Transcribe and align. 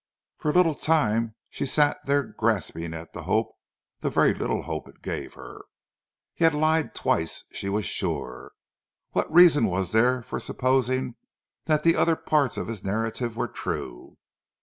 For 0.39 0.49
a 0.49 0.53
little 0.55 0.73
time 0.73 1.35
she 1.47 1.63
sat 1.67 2.03
there 2.07 2.23
grasping 2.23 2.91
at 2.91 3.13
the 3.13 3.21
hope, 3.21 3.53
the 3.99 4.09
very 4.09 4.33
little 4.33 4.63
hope 4.63 4.87
it 4.89 5.03
gave 5.03 5.35
her. 5.35 5.61
He 6.33 6.43
had 6.43 6.55
lied 6.55 6.95
twice, 6.95 7.43
she 7.51 7.69
was 7.69 7.85
sure. 7.85 8.53
What 9.11 9.31
reason 9.31 9.67
was 9.67 9.91
there 9.91 10.23
for 10.23 10.39
supposing 10.39 11.17
that 11.65 11.83
the 11.83 11.95
other 11.95 12.15
parts 12.15 12.57
of 12.57 12.65
his 12.67 12.83
narrative 12.83 13.37
were 13.37 13.47
true? 13.47 14.17